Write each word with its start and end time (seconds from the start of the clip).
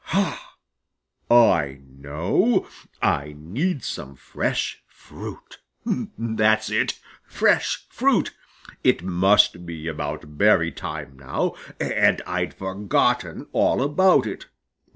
Ha! 0.05 0.57
I 1.29 1.81
know! 1.87 2.67
I 3.03 3.35
need 3.37 3.83
some 3.83 4.15
fresh 4.15 4.81
fruit. 4.87 5.59
That's 6.17 6.71
it 6.71 6.99
fresh 7.23 7.85
fruit! 7.87 8.35
It 8.83 9.03
must 9.03 9.63
be 9.63 9.87
about 9.87 10.39
berry 10.39 10.71
time 10.71 11.17
now, 11.19 11.53
and 11.79 12.19
I'd 12.25 12.55
forgotten 12.55 13.45
all 13.51 13.79
about 13.83 14.25
it. 14.25 14.47